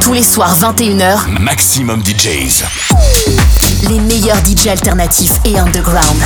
Tous 0.00 0.12
les 0.12 0.22
soirs 0.22 0.56
21h, 0.58 1.40
Maximum 1.40 2.02
DJs. 2.02 2.64
Les 3.88 4.00
meilleurs 4.00 4.38
DJ 4.44 4.68
alternatifs 4.68 5.40
et 5.44 5.58
underground. 5.58 6.16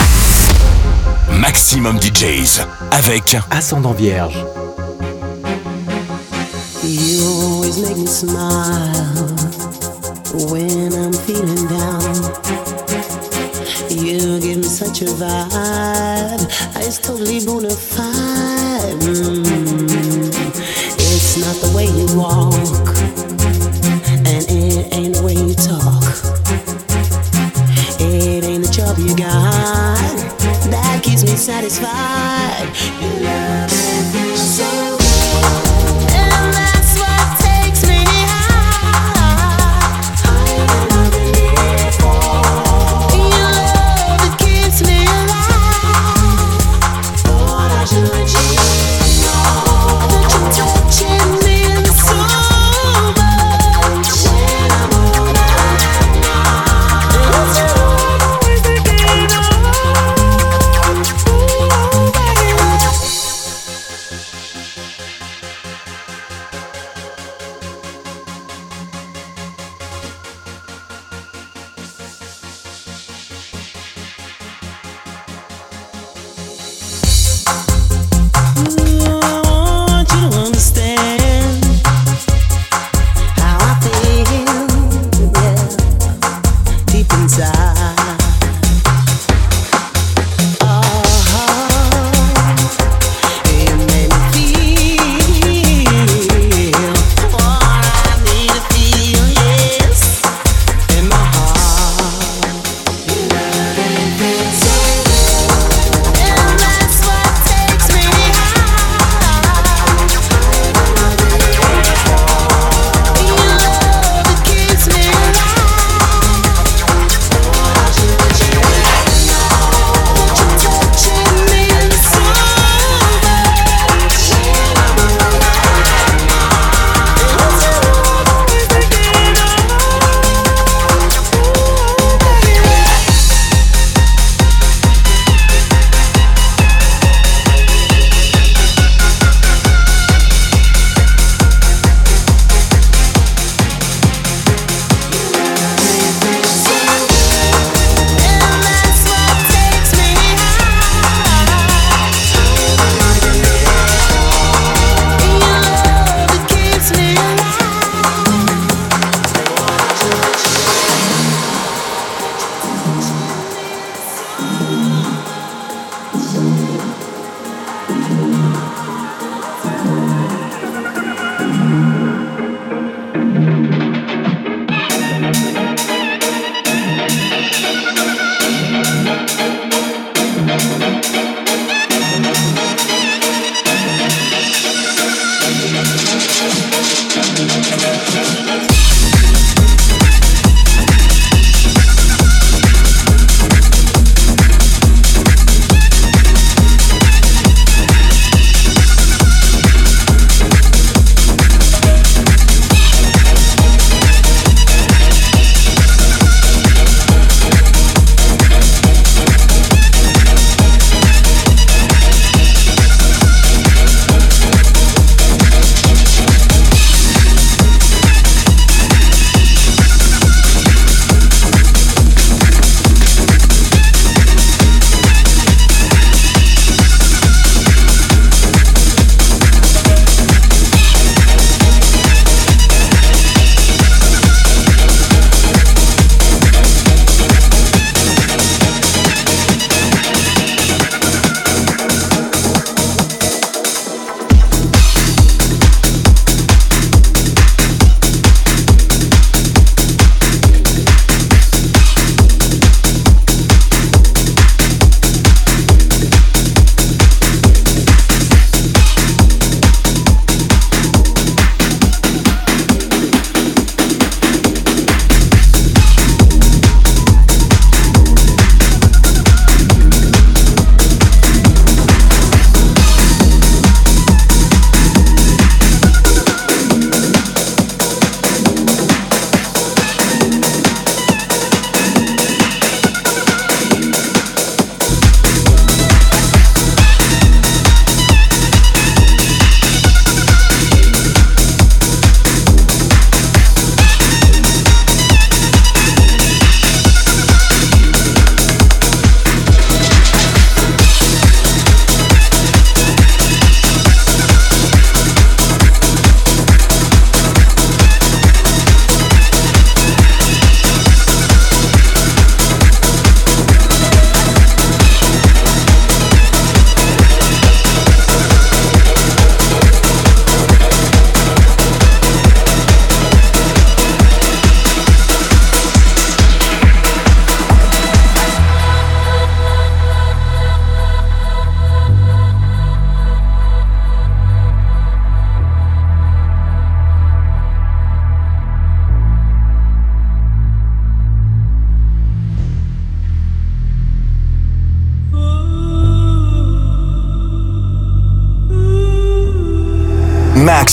Maximum 1.41 1.99
DJs 1.99 2.61
avec 2.91 3.37
Ascendant 3.50 3.93
Vierge. 3.93 4.37
You 6.85 7.25
always 7.25 7.79
make 7.79 7.97
me 7.97 8.07
smile 8.07 9.37
when 10.50 10.93
I'm 10.93 11.12
feeling 11.12 11.66
down. 11.68 12.02
You 13.91 14.41
give 14.41 14.59
me 14.59 14.64
such 14.64 15.02
a 15.02 15.07
vibe, 15.07 16.43
it's 16.77 16.98
totally 16.98 17.45
bona 17.45 17.70
fide. 17.70 19.52
Satisfied. 31.72 33.00
Your 33.00 33.20
love 33.24 33.71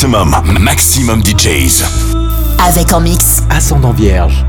maximum, 0.09 0.59
maximum 0.59 1.21
DJs. 1.21 1.83
Avec 2.67 2.93
en 2.93 2.99
mix. 2.99 3.43
Ascendant 3.49 3.91
Vierge. 3.93 4.48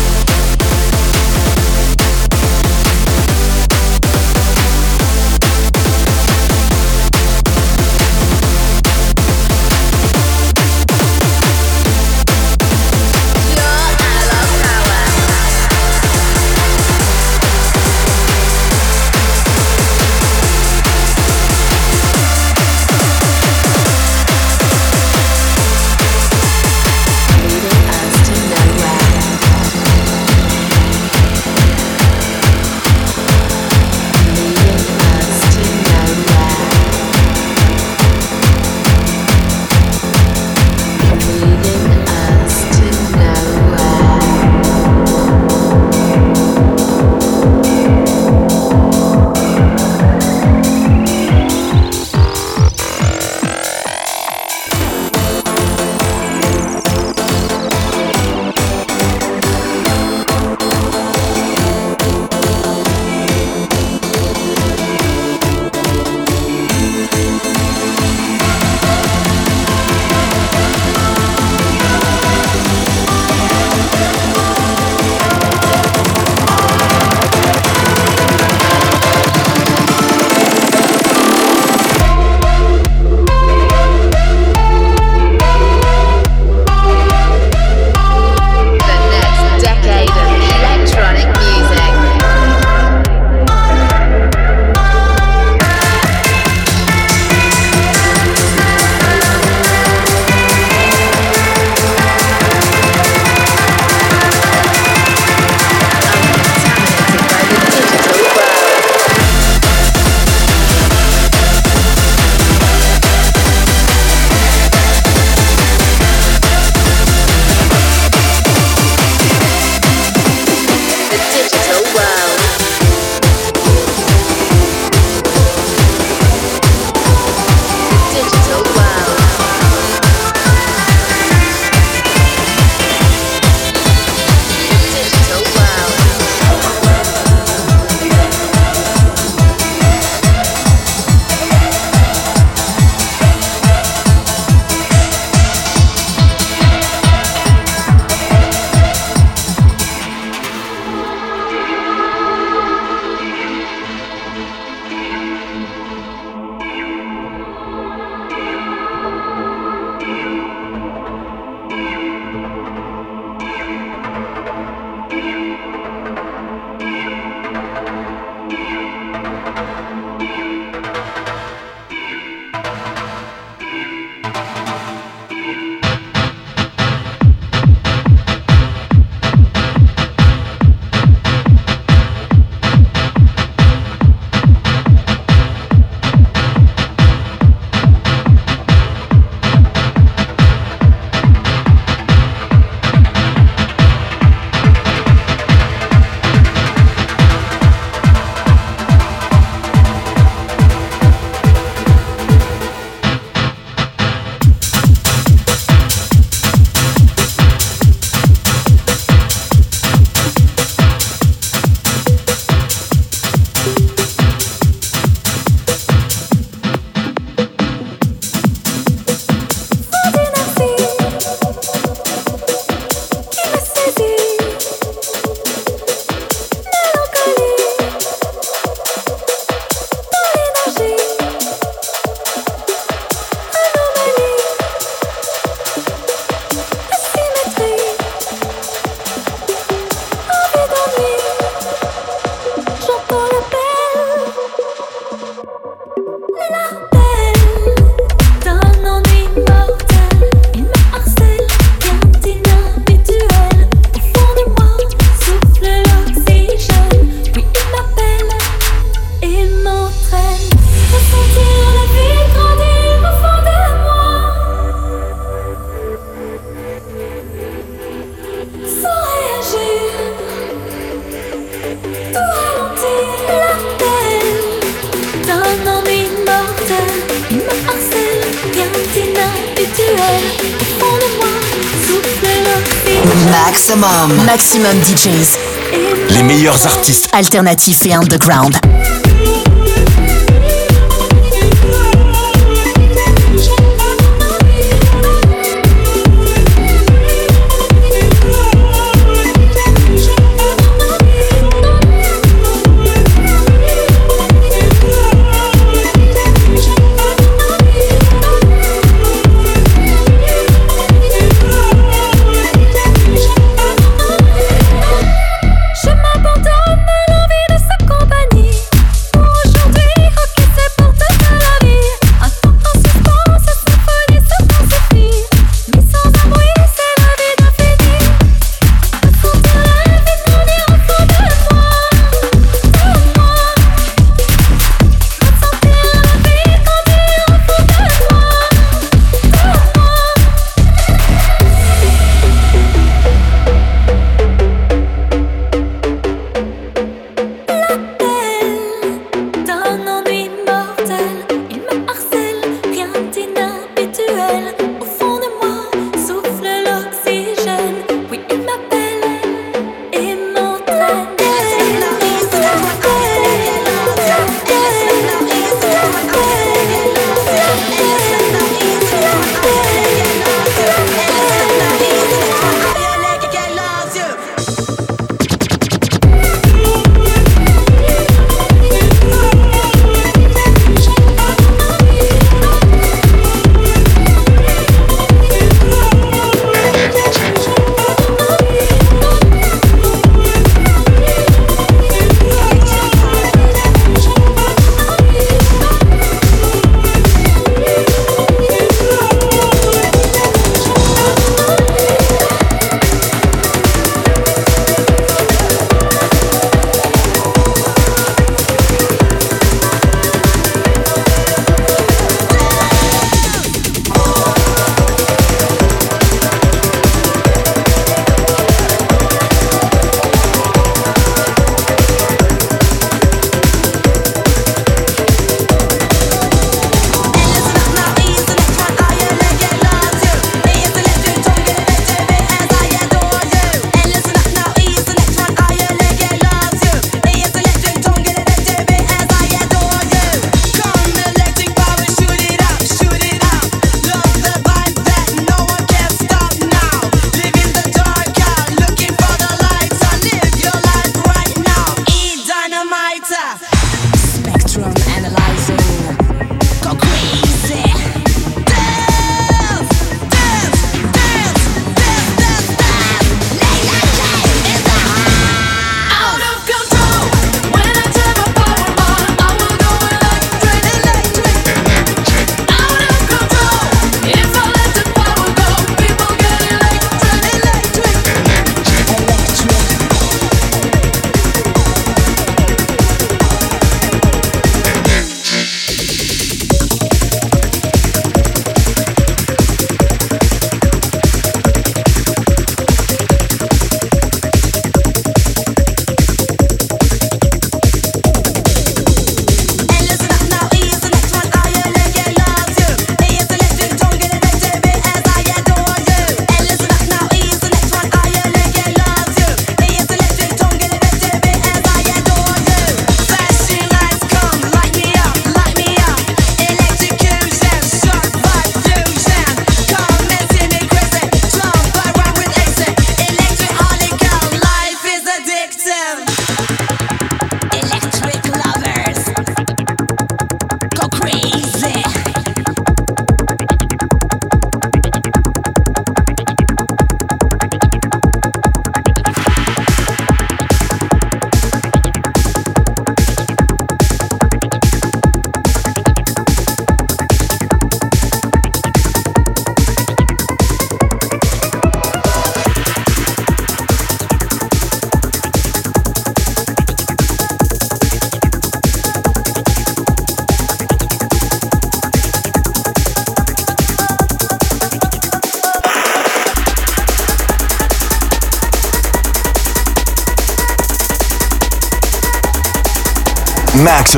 Les 285.03 286.21
meilleurs 286.21 286.63
artistes 286.67 287.09
alternatifs 287.11 287.87
et 287.87 287.93
underground. 287.95 288.55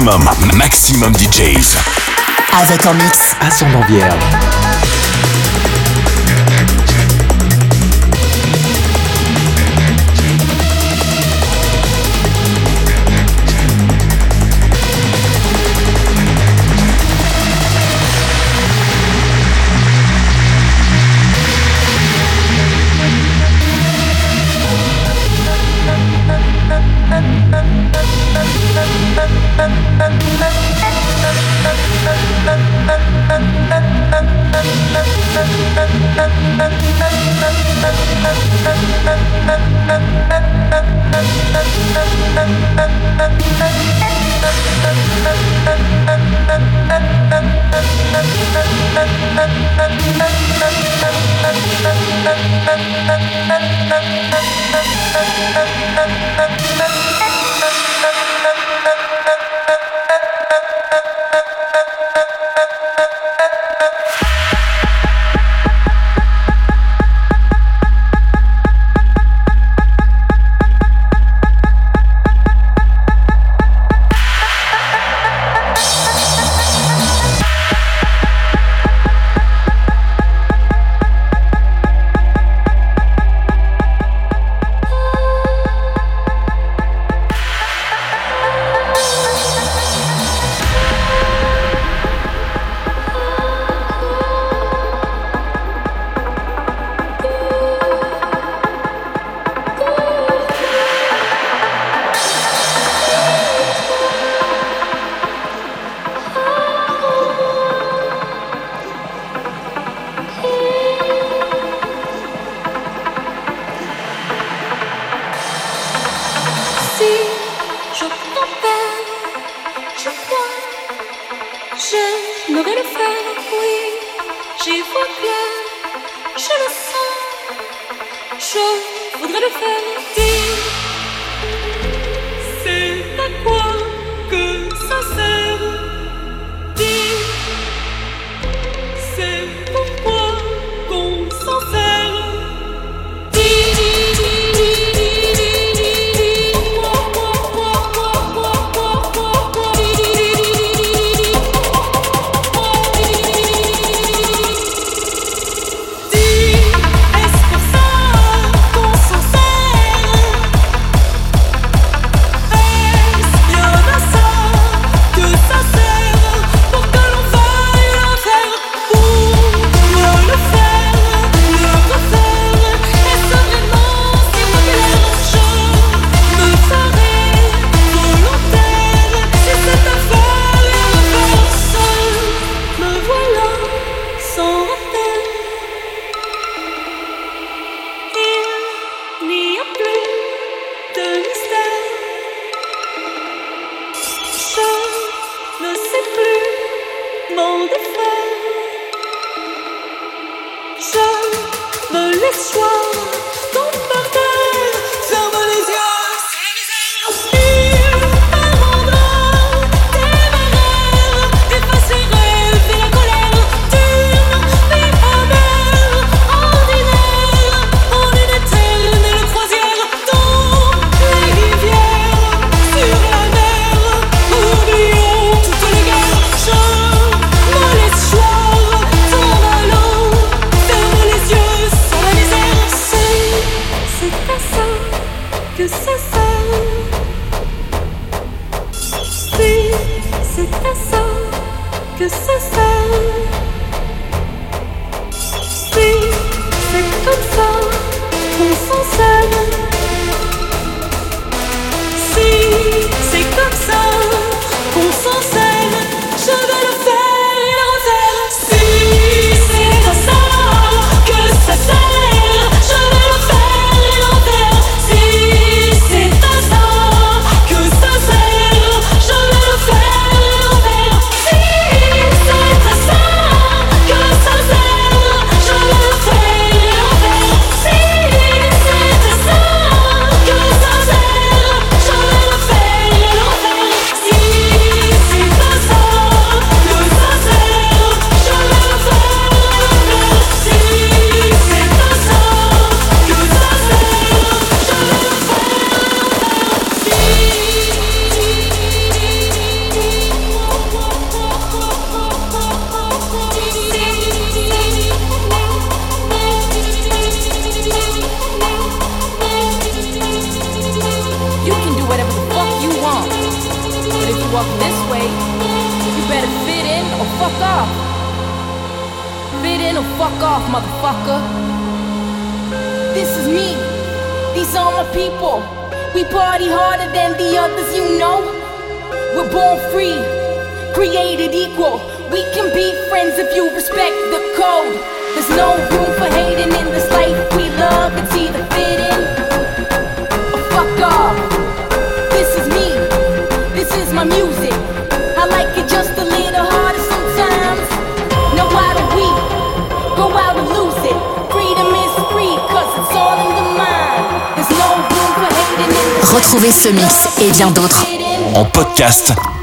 Maximum, 0.04 0.58
maximum 0.58 1.14
DJs. 1.16 1.78
Avec 2.62 2.86
en 2.86 2.94
mix. 2.94 3.36
Ascendant 3.40 3.86
Vierge. 3.88 4.63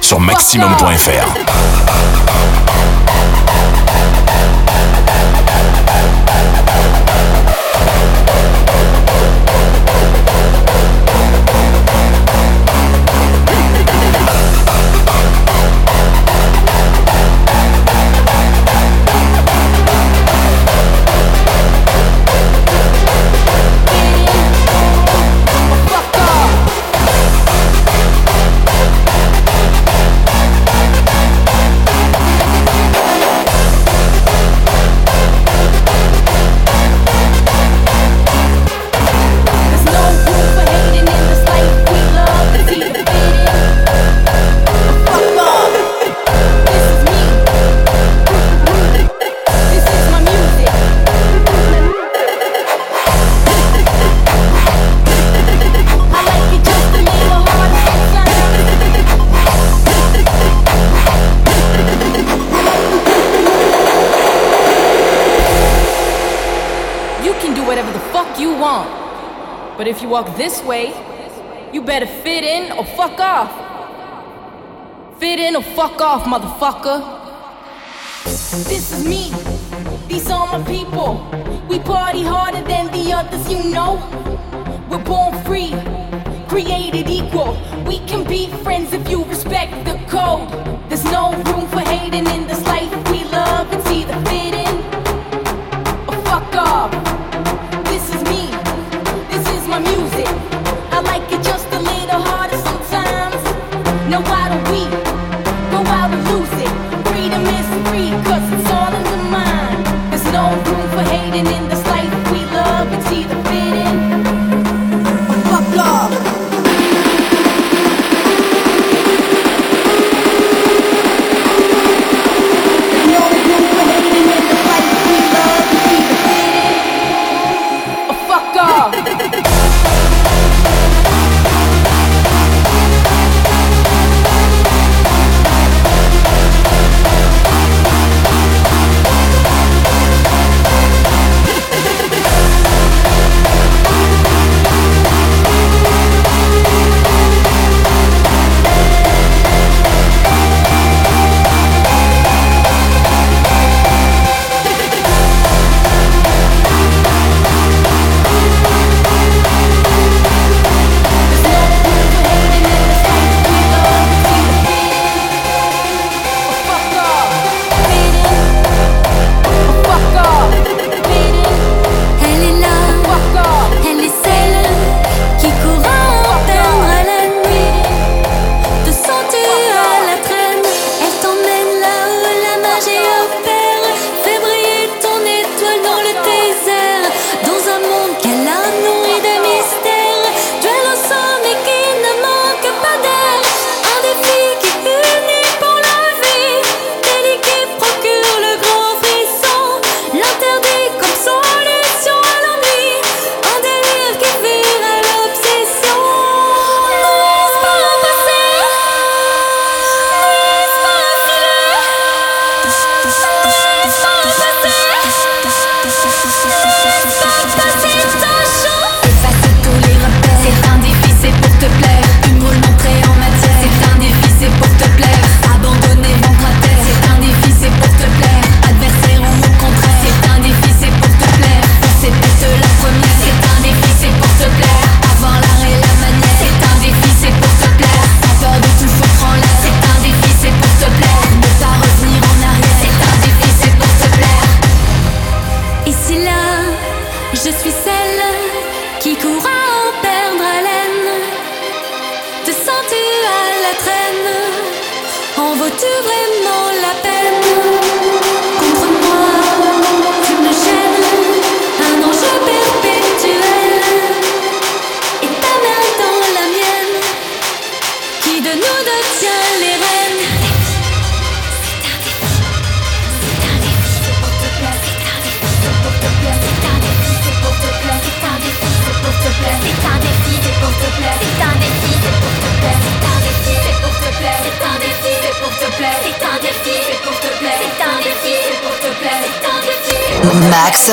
sur 0.02 0.20
maximum.fr. 0.20 1.49
walk 70.22 70.36
this 70.36 70.62
way, 70.62 70.88
you 71.72 71.80
better 71.80 72.06
fit 72.06 72.44
in 72.44 72.72
or 72.72 72.84
fuck 72.84 73.18
off. 73.20 73.52
Fit 75.18 75.38
in 75.38 75.56
or 75.56 75.62
fuck 75.62 75.98
off, 76.00 76.24
motherfucker. 76.24 76.98
This 78.24 78.92
is 78.92 79.06
me. 79.06 79.32
These 80.08 80.30
are 80.30 80.46
my 80.46 80.62
people. 80.64 81.12
We 81.68 81.78
party 81.78 82.22
harder 82.22 82.62
than 82.62 82.86
the 82.92 83.12
others, 83.14 83.50
you 83.50 83.62
know. 83.70 83.92
We're 84.90 85.04
born 85.04 85.32
free, 85.44 85.70
created 86.48 87.08
equal. 87.08 87.52
We 87.86 88.00
can 88.00 88.24
be 88.28 88.48
friends 88.64 88.92
if 88.92 89.08
you 89.08 89.24
respect 89.24 89.72
the 89.86 89.96
code. 90.08 90.50
There's 90.88 91.04
no 91.04 91.32
room 91.48 91.66
for 91.68 91.80
hating 91.80 92.26
in 92.26 92.46
this 92.46 92.62
life 92.66 92.92
we 93.10 93.24
love. 93.24 93.72
It's 93.72 93.90
either 93.90 94.20
fit. 94.28 94.39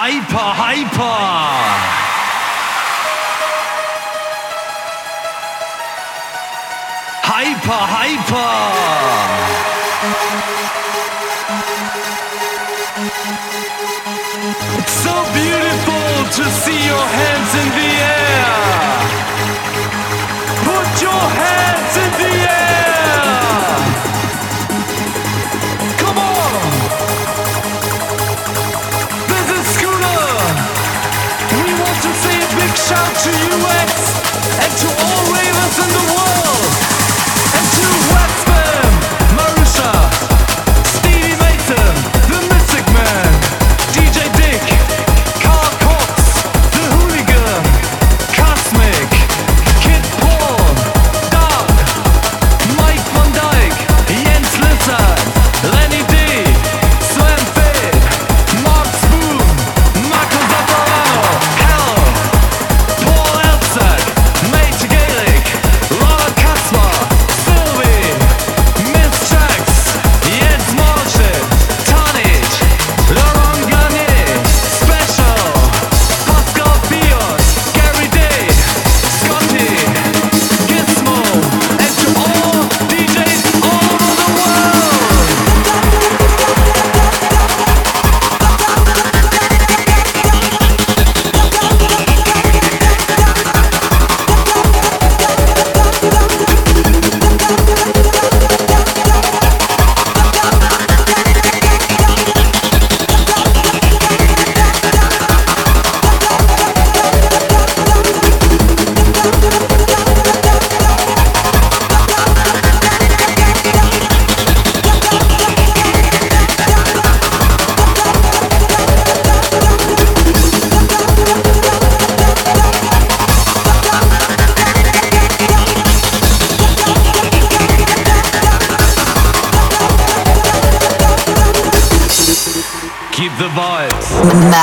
hyper, 0.00 0.50
hyper. 0.62 1.18
Hyper, 7.30 7.82
hyper. 7.94 8.50
It's 14.78 14.96
so 15.06 15.16
beautiful 15.34 16.08
to 16.36 16.44
see 16.62 16.80
your 16.90 17.06
hands 17.18 17.52
in 17.62 17.68
the 17.78 17.90
air. 18.14 18.54
Put 20.68 20.88
your 21.02 21.24
hands 21.42 21.94
in 22.04 22.10
the 22.22 22.32
air. 22.46 22.57
shout 32.88 33.14
to 33.20 33.28
US 33.28 33.92
and 34.64 34.72
to 34.80 34.88
all 34.88 35.24
ravers 35.34 35.76
in 35.84 35.90
the 35.92 36.04
world. 36.14 36.97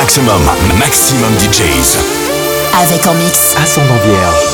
Maximum, 0.00 0.42
maximum 0.78 1.32
DJs. 1.38 1.98
Avec 2.82 3.06
en 3.06 3.14
mix. 3.14 3.54
Ascendant 3.56 4.00
Vierge. 4.04 4.53